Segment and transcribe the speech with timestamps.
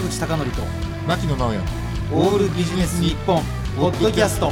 [0.00, 0.62] 坂口孝則と
[1.06, 1.58] 牧野直哉
[2.12, 3.42] オールビジネス日本
[3.76, 4.50] ポッドキャスト。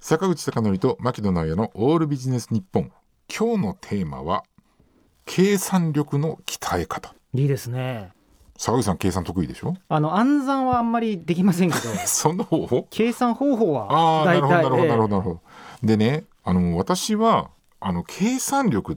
[0.00, 2.90] 坂口孝則と牧野直哉のオールビジネス日本。
[3.34, 4.42] 今日のテーマは
[5.26, 7.14] 計算力の鍛え方。
[7.34, 8.10] いいですね。
[8.58, 9.74] 坂口さん計算得意でしょ？
[9.88, 11.82] あの暗算はあんまりできませんけど。
[12.06, 15.40] その方計算方法はああなるほどなるほどなるほどえなるほど。
[15.86, 18.96] でねあの私はあの計算力っ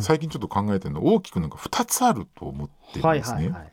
[0.00, 3.36] 最近ちょっと考えてるの大きくなんか2つあると思ってるんですね。
[3.36, 3.72] はいはい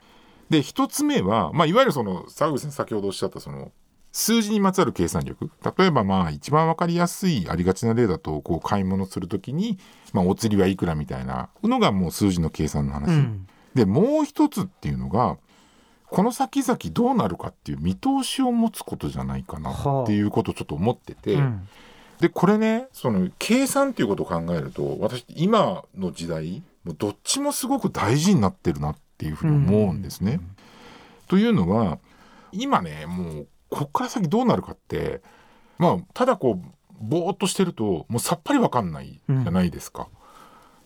[0.49, 3.71] で1つ目は、まあ、いわゆるその坂口さん先ほどおっしゃったその
[4.13, 5.51] 数字にまつわる計算力。
[5.77, 9.77] 例えばまあ一番わかりやすいありがちな例だとこう買い物するときに、
[10.13, 13.09] まあ、お釣りはいくらみたいなのがもう数字の計算の話。
[13.09, 13.47] うん。
[13.75, 15.37] でもう一つっていうのが
[16.09, 19.71] この先々どうなるかっていう見通しを持つことじゃないかな
[20.03, 21.67] っていうことをちょっと思ってて、うん
[22.19, 30.39] でこれねその計算っていうことを考えると私今の時代もうどっちもすごく大事になってるなっていうふうに思うんですね。
[31.27, 31.99] というのは
[32.51, 35.21] 今ねもうこっから先どうなるかって
[35.77, 40.07] まあただこうぼーっとしてるともうさっぱりわかんないじゃないですか。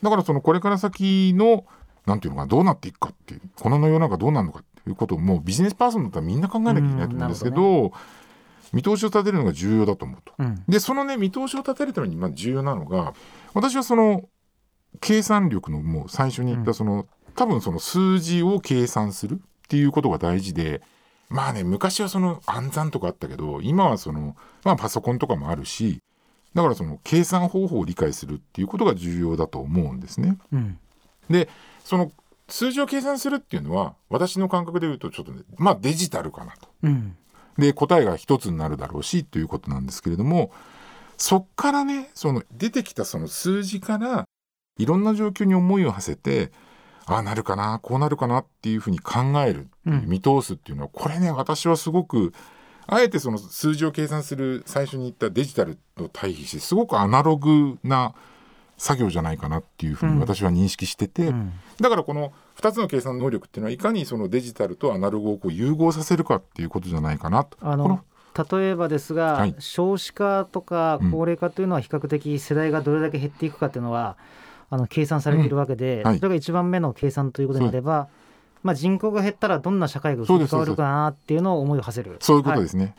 [0.02, 1.66] だからそのこれから先の
[2.06, 7.92] なんていうのかなどうなっていくかっていうこの世の中どうなるのかっていうことをもうビジネスパーソンだったらみんな考えなきゃいけないと思うんですけど,、うん
[8.74, 10.34] 見通しを立てるのが重要だと思うと。
[10.38, 13.14] うんでそのね見通しを立てるためにまあ重要なのが
[13.54, 14.30] 私はその
[15.00, 19.38] 計算力のもう最初に言ったその、多分その数字を計算するっ
[19.70, 20.82] ていうことが大事で
[21.30, 26.02] まあね昔はその暗算とかあったけど今はその、まあ、パソコンとかもあるし
[26.54, 30.38] だからその計算方法を理解するっていうことが重要だと思うんですね。
[30.52, 30.78] うん
[31.30, 31.48] で
[31.86, 32.12] その
[32.50, 36.68] 数字を計算するっていうのは私の感覚で言うとちょっとねまあデジタルかなと。
[36.84, 37.16] うん
[37.58, 40.52] で答えが一つになるだろうしということなんですけれども
[41.18, 44.26] そっからねその出てきたその数字から
[44.80, 46.52] いろんな状況に思いを馳せて
[47.06, 50.04] ああなるかなこうなるかなっていうふうに考えるうん。
[50.08, 52.34] 見通すっていうのはこれね私はすごく
[52.88, 58.14] あえてその数字を計算する最初に言ったデジタルと対比してすごくアナログな
[58.78, 61.52] 作業じゃないかなっていうふうに私は認識してて、うん。
[61.80, 67.58] だからこの2つの計算能力っていうのはいかにそのデジタルとアナログをこう融合させるかっていうことじゃないかなと。
[67.62, 67.88] あこの。
[67.88, 68.04] の
[68.50, 69.56] 例えばですが、はい。
[69.60, 74.16] 少子化とかうん高齢化というのは比較的世代がどれだけ減っていくかというのは
[74.70, 76.08] あの計算されているわけで、うん。
[76.08, 76.18] はい。
[76.20, 78.08] それが一番目の計算ということになれば、
[78.64, 82.18] まあ、人口が減ったらどんな社会が変わるかなっていうのを思いを馳せる。
[82.20, 82.38] そう。
[82.38, 82.96] いうことですね。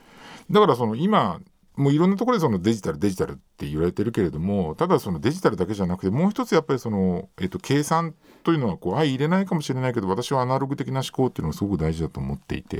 [0.50, 1.40] だからその今
[1.76, 12.76] もういろんなところでそのデジタルデジタルって言われてるけれどもただそのデジタルだけじゃなくてもう一つやっぱりその、えっと、計算というのはこう相入れないかもしれないけど私はアナログ的な思考っていうのがすごく大事だと思っていて、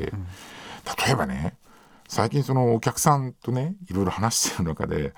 [1.07, 1.57] 例えばね
[2.09, 5.15] 最近そのお客さんとねいろいろ話してる中で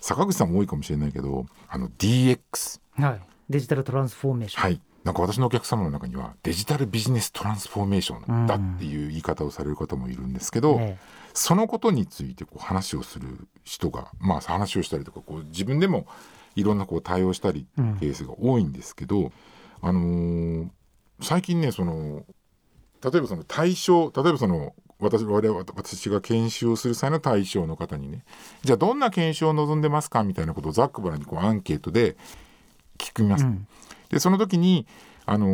[0.00, 10.96] 坂口さんも多いかもしれないけどあの DX はい、デジタルトランスフォーメーション、はいなんか私のお客様の中にはデジタルビジネストランスフォーメーションだっていう言い方をされる方もいるんですけど、え
[11.34, 16.06] そのことについてこう話をする人が、まあ、話をしたりとかこう自分でも
[16.54, 17.66] いろんなこう対応したり
[18.00, 19.32] ケースが多いんですけど、
[19.80, 20.68] あのー
[21.22, 22.24] 最近ねその
[23.02, 28.24] 例えばその対象例えばその私我々私が研修をする際の対象の方にね
[28.62, 32.16] じゃあどんな研修を望んでますかみたいなことをざっくばらんにこうアンケートで
[32.98, 33.44] 聞きます。
[33.44, 33.66] うん
[34.12, 34.86] でその時に、
[35.26, 35.46] あの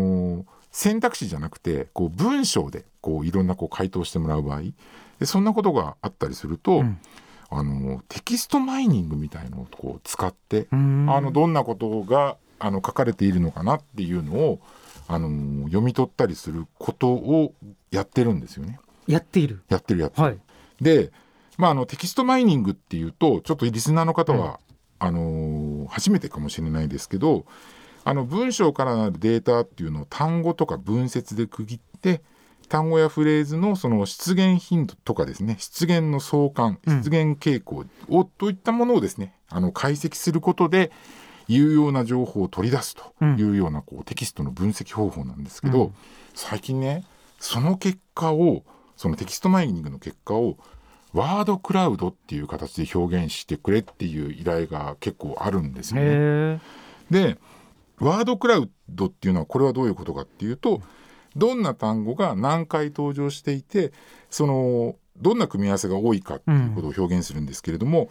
[0.42, 4.60] ー選択肢じゃなくてこう文章でこういろんなこう回答してもらう場合
[5.19, 6.98] でそんなことがあったりすると、うん。
[7.48, 11.06] あのーテキストマイニングみたいのをこう使って、うん。
[11.08, 14.60] あのどんなことがあの書かれているのかなっていうのを、
[15.08, 17.54] あのー読み取ったりすることを
[17.91, 18.78] やってるんですよね。
[19.06, 19.62] やっている。
[19.70, 20.22] やってるやってる。
[20.22, 20.38] はい。
[20.82, 21.10] で、
[21.56, 24.60] まあ、あのテキストマイニングっていうとちょっとリスナーの方は、
[24.98, 27.47] あのー初めてかもしれないですけど
[28.08, 32.22] あの文章からなるデータっていうのを単語とか文節で区切って
[32.70, 37.02] 単語やフレーズのその出現頻度とかですね出現の相関うん。
[37.02, 40.91] 出現傾向を、といったものをですねあの解析することで
[41.48, 45.94] 有用な情報を取り出すというようなこうテキストの分析方法なんですけど、うん。
[46.34, 47.04] 最近ね
[47.38, 48.65] その結果を
[48.97, 50.56] そのテキストマイニングの結果を
[51.12, 56.60] ワードクラウドっていう形で表現してくれっていう依頼が結構あるんですよね。
[57.10, 57.38] で
[58.00, 60.83] ワードクラウドっていうのはこれはどういうことかっていうと
[61.36, 63.92] どんな単語が何回登場していて
[64.30, 68.09] そのどんな組み合わせが多いかっていうことを表現するんですけれども、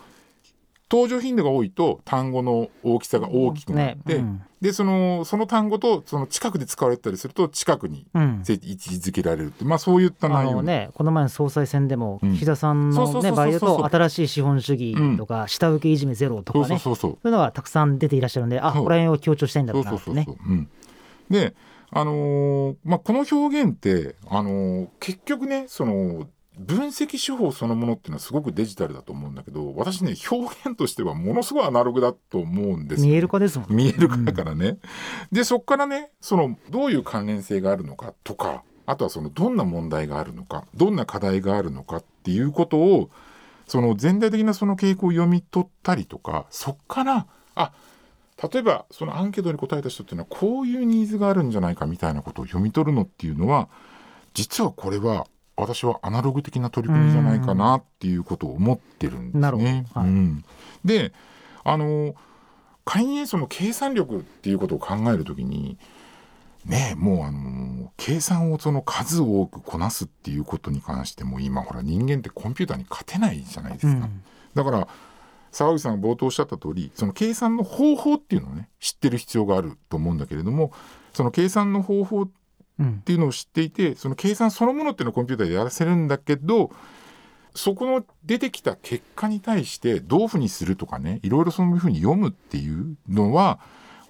[0.90, 4.42] 登場頻度が多いと単語の大きさが大きくなって、ねうん。
[4.62, 8.44] でそのその単語とその近くで使われたりすると近くにうん。
[8.48, 8.56] 位置
[8.96, 10.58] づけられるって、まあ、そういったあ内容。
[10.58, 12.36] のね、この前の総裁選でも、うん。
[12.36, 17.28] 岸田さんの、ね、そうそうそうそう場合だと、新しい資本主義とか、下請けいじめゼロとかね、そうそうそうそう。
[17.28, 20.24] いうのがたくさん出ていらっしゃるんで、あここら辺を強調したいんだろそううなってね。
[20.26, 20.70] そうそうそう、うん、
[21.30, 21.54] で
[21.90, 33.76] あのーまあ、この表現って、あのー結局ねその分析手法そのものっていうのはすごくデジタルだと思うんだけど私ね表現としてはものすごいアナログだと思うんですよ見える化ですもんね。
[33.76, 34.78] 見える化だからね。
[35.32, 43.10] でそこからねそのどういう関連性があるのかとかあとはそのどんな問題があるのかどんな課題があるのかっていうことを
[43.68, 47.72] その全体的なその傾向を読み取ったりとかそこからあ
[48.52, 53.68] 例えばそのアンケートに答えた人っていうのはこういうニーズがあるんじゃないかみたいなことを読み取るのっていうのは
[54.34, 55.28] 実はこれは
[55.58, 59.86] 私はアナログ的な取り組みじゃないかなっていうことを思ってるんですね。
[59.94, 60.46] はいうん。
[60.86, 61.12] で
[61.64, 62.16] あの
[62.86, 65.78] 仮にその計算力っていうことを考えるときに
[66.66, 73.92] ねもうあの計算をその数多くこなすっていうことに関しても今ほら人間ってコンピューターに勝てないじゃないですか。
[73.92, 74.24] うん。
[74.54, 74.88] だから
[75.52, 80.72] 沢口さんが冒頭おっしゃった通りその計算の方法っていうのをね知ってる必要があると思うんだけれども
[81.14, 82.28] その計算の方法
[82.82, 86.72] っうんていうのを知っていてその計算そのものっていうのをコンピューターでやらせるんだけど
[87.56, 93.60] そこの出てきた結果に対してどういうふうにするとかねいろいろそういうふうに読むっていうのは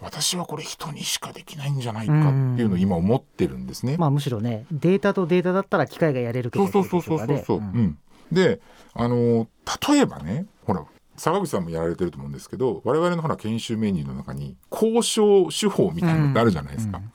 [0.02, 2.16] 私はこれ人にしかできないんじゃないかっ
[2.56, 3.96] ていうのを今思ってるんですね。
[3.98, 7.28] まあむしろねデータとデータだったら機械がやれるけどそうそうそうそう。
[7.28, 7.98] そうそう、うん。
[8.32, 8.60] で
[8.94, 9.48] あの
[9.90, 10.86] 例えばねほら
[11.16, 16.98] 坂口さんもやられてると思うんですけど我々のほら研修メニューの中に交渉手法みたいなのってあるじゃないですか。
[16.98, 17.12] うん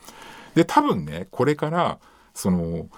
[0.54, 1.98] で多分ねこれから
[2.34, 2.88] その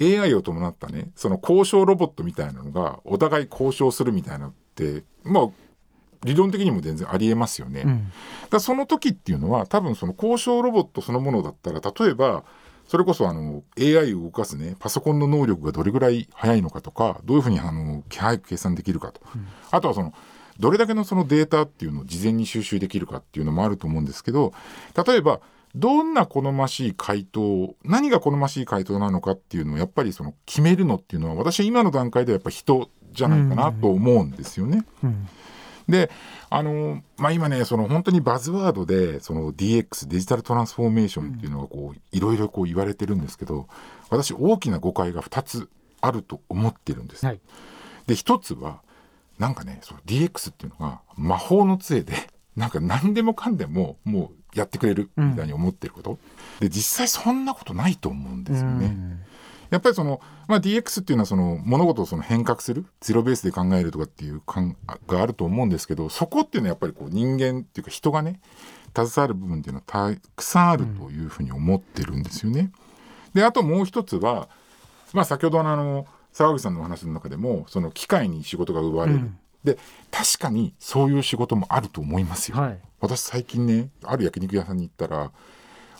[0.00, 5.48] AI を伴ったねその交渉ロボットみたいなのがお互い交渉するみたいなのってまあ
[6.24, 7.82] 理論的にも全然ありえますよね。
[7.84, 8.12] うん。
[8.50, 12.44] らその時っていうのは多分その交渉ロボットそのものだったら例えば
[12.86, 19.20] それこそあの AI を動かすねパソコンの能力がどれぐらい速いのかとかどういうふうにあの早く計算できるかと、
[19.70, 20.12] あとはその
[20.58, 24.52] どれだけのそのデータっていうのを事前に収集できるかっていうのもあると思うんですけど
[25.06, 25.40] 例えば
[25.74, 34.84] どんな好ましい回答何が好ましい回答なのかっていうのをやっぱりその決めるのっていうのは私は今の段階ではやっぱ人じゃないかなと思うんですよね。
[35.02, 35.28] うん
[35.88, 36.10] で
[36.48, 43.66] あのまあ今ねその本当にバズワードでその DX デジタルトランスフォーメーションっていうのがこういろいろこう言われてるんですけど
[44.08, 45.68] 私大きな誤解が2つ
[46.00, 47.26] あると思ってるんです。
[47.26, 47.40] はい
[48.06, 48.80] で一つは
[49.38, 52.14] なんかねその DX っていうのが魔法の杖で
[52.56, 56.18] なんか何でもかんでももうやってくれるみたいに思ってること、
[56.60, 58.86] で実際そんなことないと思うんですよね。
[58.86, 59.20] うん
[59.72, 64.76] やっぱりその、まあ、DX っていうのはその物事をその変革するゼロベースで考えるとかっていう感
[65.06, 68.38] があると思うんですけどそこっていうのはやっぱりこう人間っていうか人がね
[68.94, 72.70] 携わる部分っていうのはたくさんあるというふうに思ってるんですよね。
[73.32, 74.50] であともう一つは、
[75.14, 79.78] まあ、先ほどのあの沢口さんのお話の中でもその機械に仕事が奪われる、うんで
[80.10, 82.58] 確かにそういう仕事もあると思いますよ。
[82.58, 82.78] はい。
[83.00, 85.32] 私最近ねある焼肉屋さんに行ったら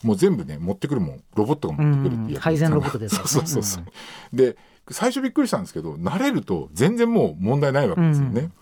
[0.03, 1.23] もう全部ね持ってくるもん。
[1.35, 2.41] ロボットが持ってくるっていううん。
[2.41, 3.29] 配膳ロボットですよね。
[3.31, 4.57] そうそうそうそう、で
[4.91, 8.53] 最初びっくりしたんですけど慣れると全然もう問題ないわけですよね、うん。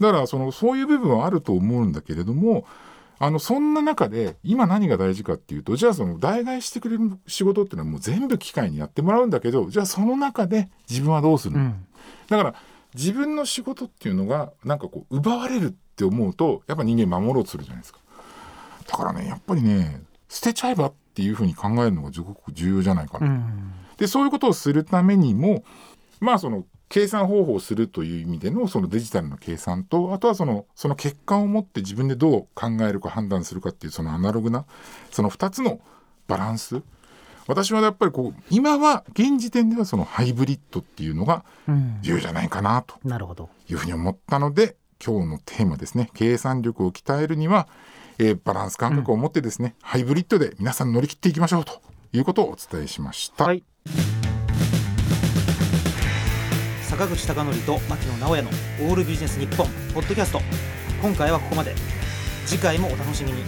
[0.00, 2.64] だからそのそういう部分はあると思うんだけれども
[3.18, 11.86] あのそんな中で今何が大事かっていうとじゃあその代替してくれる仕事っていうのはもう全部機械にやってもらうんだけどじゃあその中で自分はどうするの、うん。
[12.28, 12.54] だから
[12.94, 18.00] 自分の仕事っていうのがなんかこう奪われるって思うとやっぱ人間守ろうとするじゃないですか。
[18.86, 23.72] だからねやっぱりね捨てちゃえばっていうふうに考えるのがすごく重要じゃないかな、うん。
[23.96, 25.64] でそういうことをするためにも
[26.20, 34.66] まあその計算方法をするという意味でのそのデジタルの計算とあとはそのその結果を持って自分でどう考えるか判断するかっていうそのアナログな
[35.10, 35.80] その2つの
[36.28, 36.82] バランス
[37.46, 41.98] 私はやっぱりこう今は現時点ではそのハイブリッドっていうのがうん。
[42.02, 43.48] 重要じゃないかなとなるほど。
[43.68, 46.10] いうふうに思ったので今日のテーマですね。
[46.14, 47.66] 計算力を鍛えるには、
[48.18, 51.80] えーバランス感覚を持ってですね、ハイブリッドで皆さん乗り切っていきましょうと
[52.12, 53.44] いうことをお伝えしました。
[53.44, 53.64] はい。
[56.82, 58.50] 坂口孝則と牧野直哉の
[58.82, 60.40] オールビジネス日本ポッドキャスト。
[61.02, 61.74] 今回はここまで。
[62.46, 63.42] 次回もお楽しみに